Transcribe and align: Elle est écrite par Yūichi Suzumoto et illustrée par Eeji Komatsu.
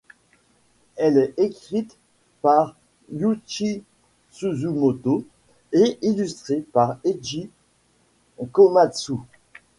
Elle 0.95 1.19
est 1.19 1.33
écrite 1.37 1.95
par 2.41 2.75
Yūichi 3.13 3.83
Suzumoto 4.31 5.23
et 5.73 5.99
illustrée 6.01 6.65
par 6.73 6.97
Eeji 7.05 7.51
Komatsu. 8.51 9.13